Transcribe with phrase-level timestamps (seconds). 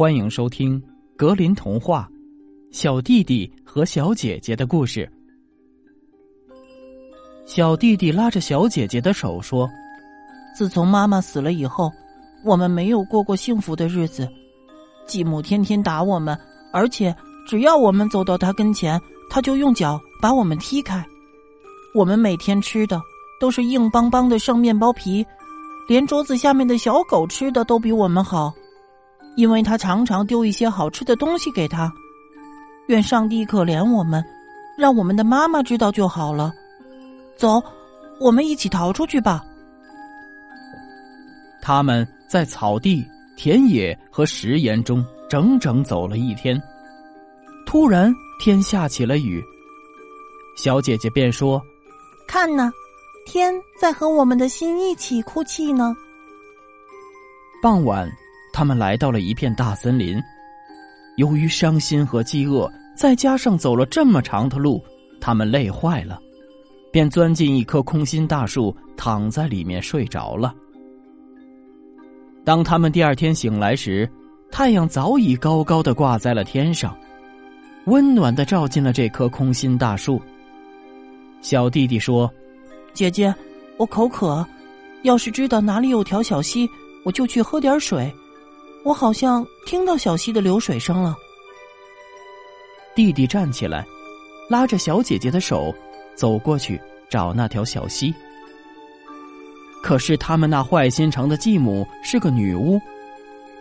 [0.00, 0.82] 欢迎收听
[1.14, 2.08] 格林童话
[2.74, 5.06] 《小弟弟和小姐姐的故事》。
[7.44, 9.68] 小弟弟拉着小姐姐的手说
[10.56, 11.92] ：“自从妈妈死了以后，
[12.46, 14.26] 我们没有过过幸福的日子。
[15.06, 16.34] 继母天天打我们，
[16.72, 17.14] 而且
[17.46, 18.98] 只要我们走到他跟前，
[19.28, 21.04] 他就用脚把我们踢开。
[21.94, 22.98] 我们每天吃的
[23.38, 25.26] 都是硬邦邦的生面包皮，
[25.86, 28.50] 连桌子下面的小狗吃的都比我们好。”
[29.36, 31.92] 因为他常常丢一些好吃的东西给他，
[32.88, 34.24] 愿上帝可怜我们，
[34.76, 36.52] 让我们的妈妈知道就好了。
[37.36, 37.62] 走，
[38.20, 39.44] 我们一起逃出去吧。
[41.62, 46.60] 他们在草地、田野和石岩中整整走了一天，
[47.66, 49.42] 突然天下起了雨。
[50.56, 51.62] 小姐姐便说
[52.26, 52.70] ：“看呐，
[53.24, 55.94] 天在和我们的心一起哭泣呢。”
[57.62, 58.10] 傍晚。
[58.52, 60.20] 他们来到了一片大森林，
[61.16, 64.82] 由于伤心和饥饿，再加上走了这么长的路，
[65.20, 66.20] 他们累坏了，
[66.92, 70.54] 便钻进一棵空心大树，躺在里面睡着了。
[72.44, 74.08] 当他们第二天醒来时，
[74.50, 76.96] 太阳早已高高的挂在了天上，
[77.84, 80.20] 温暖的照进了这棵空心大树。
[81.40, 82.30] 小弟弟说
[82.92, 83.34] ：“姐姐，
[83.76, 84.44] 我口渴，
[85.02, 86.68] 要是知道哪里有条小溪，
[87.04, 88.12] 我就去喝点水。”
[88.82, 91.14] 我好像听到小溪的流水声了。
[92.94, 93.86] 弟弟站起来，
[94.48, 95.74] 拉着小姐姐的手，
[96.14, 98.14] 走过去找那条小溪。
[99.82, 102.80] 可是他们那坏心肠的继母是个女巫，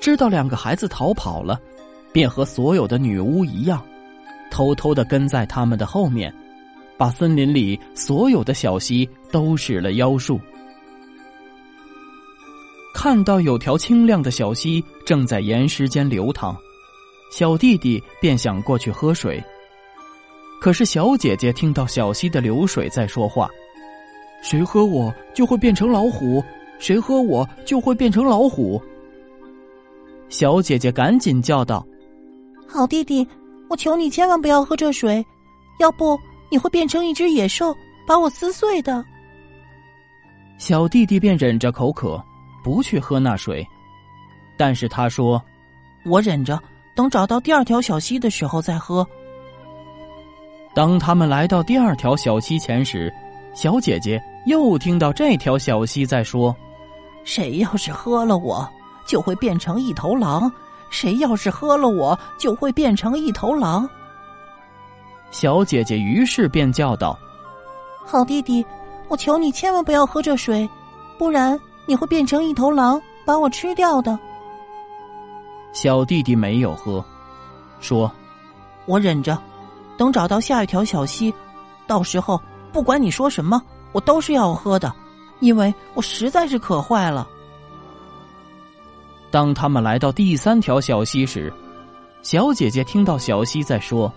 [0.00, 1.60] 知道两个孩子逃跑了，
[2.12, 3.84] 便和所有的女巫一样，
[4.50, 6.32] 偷偷的跟在他们的后面，
[6.96, 10.40] 把森林里所有的小溪都使了妖术。
[13.00, 16.56] 看到有条清亮的小溪正在岩石间流淌，
[17.30, 19.40] 小弟弟便想过去喝水。
[20.60, 23.48] 可是小姐姐听到小溪的流水在说话
[24.42, 26.42] ：“谁喝我就会变成老虎，
[26.80, 28.82] 谁喝我就会变成老虎。”
[30.28, 31.86] 小姐姐赶紧叫道
[32.66, 33.24] ：“好弟弟，
[33.70, 35.24] 我求你千万不要喝这水，
[35.78, 36.18] 要不
[36.50, 37.72] 你会变成一只野兽，
[38.08, 39.04] 把我撕碎的。”
[40.58, 42.20] 小弟弟便忍着口渴。
[42.68, 43.66] 不去喝那水，
[44.58, 45.42] 但是他说
[46.04, 46.60] ：“我忍着，
[46.94, 49.06] 等找到第二条小溪的时候再喝。”
[50.76, 53.10] 当他们来到第二条小溪前时，
[53.54, 56.54] 小姐姐又听到这条小溪在说
[57.24, 58.70] ：“谁要是喝了我，
[59.06, 60.46] 就会变成一头狼；
[60.90, 63.88] 谁要是喝了我，就会变成一头狼。”
[65.32, 67.18] 小姐姐于是便叫道
[68.04, 68.62] ：“好弟弟，
[69.08, 70.68] 我求你千万不要喝这水，
[71.18, 74.18] 不然。”你会变成一头狼，把我吃掉的。
[75.72, 77.02] 小弟弟没有喝，
[77.80, 78.12] 说
[78.84, 79.38] ：“我忍着，
[79.96, 81.32] 等找到下一条小溪，
[81.86, 82.38] 到时候
[82.74, 83.62] 不管你说什么，
[83.92, 84.94] 我都是要喝的，
[85.40, 87.26] 因为我实在是渴坏了。”
[89.32, 91.50] 当他们来到第三条小溪时，
[92.20, 94.12] 小姐姐听到小溪在说：“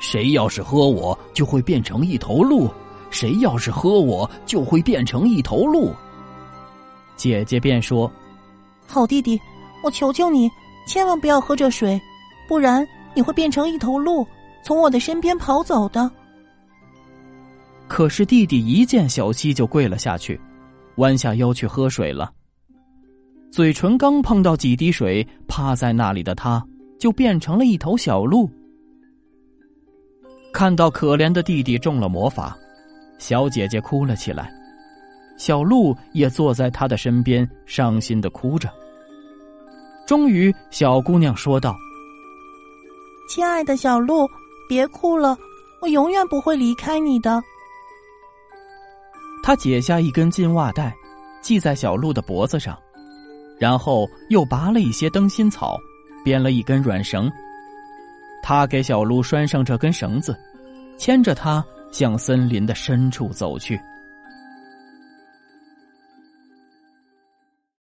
[0.00, 2.66] 谁要是喝我，就会变成一头鹿；
[3.10, 5.94] 谁要是喝我，就会变成一头鹿。”
[7.16, 8.10] 姐姐便说
[8.86, 9.40] ：“好弟弟，
[9.82, 10.50] 我求求你，
[10.86, 12.00] 千万不要喝这水，
[12.48, 14.26] 不然你会变成一头鹿，
[14.62, 16.10] 从我的身边跑走的。”
[17.86, 20.40] 可是弟弟一见小溪就跪了下去，
[20.96, 22.32] 弯下腰去喝水了。
[23.52, 26.64] 嘴唇刚碰到几滴水，趴在那里的他
[26.98, 28.50] 就变成了一头小鹿。
[30.52, 32.56] 看到可怜的弟弟中了魔法，
[33.18, 34.52] 小姐姐哭了起来。
[35.36, 38.68] 小鹿也坐在他的身边，伤心的哭着。
[40.06, 41.74] 终于，小姑娘说道
[43.28, 44.28] ：“亲爱的小鹿，
[44.68, 45.36] 别哭了，
[45.80, 47.42] 我永远不会离开你的。”
[49.42, 50.94] 她解下一根金袜带，
[51.42, 52.78] 系在小鹿的脖子上，
[53.58, 55.78] 然后又拔了一些灯芯草，
[56.24, 57.30] 编了一根软绳。
[58.42, 60.38] 她给小鹿拴上这根绳子，
[60.98, 63.80] 牵着它向森林的深处走去。